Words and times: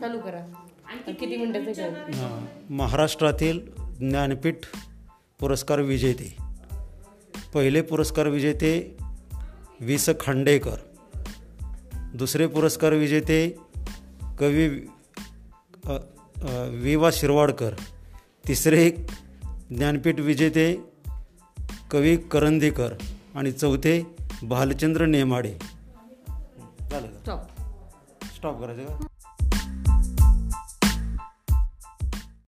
चालू 0.00 0.18
करा. 0.20 0.40
किती 1.06 1.36
मिनिटाचं 1.36 2.44
महाराष्ट्रातील 2.70 3.60
ज्ञानपीठ 3.98 4.54
पुरस्कार 5.40 5.80
विजेते. 5.80 6.36
पहिले 7.54 7.80
पुरस्कार 7.82 8.28
विजेते 8.28 8.96
वि 9.80 9.98
स 9.98 10.10
खांडेकर. 10.20 10.76
दुसरे 12.14 12.46
पुरस्कार 12.46 12.92
विजेते 12.92 13.38
कवी 14.38 14.68
वि 16.82 16.94
वा 16.96 17.10
शिरवाडकर. 17.12 17.74
तिसरे 18.48 18.90
ज्ञानपीठ 19.70 20.20
विजेते 20.20 20.66
कवी 21.90 22.16
करंदीकर. 22.16 22.94
आणि 23.34 23.52
चौथे 23.52 23.94
भालचंद्र 24.42 25.06
नेमाडे. 25.06 25.54
झालं 26.90 27.06
स्टॉप 27.06 27.40
स्टॉप 28.36 28.60
करायचं 28.60 28.84
का? 28.84 29.06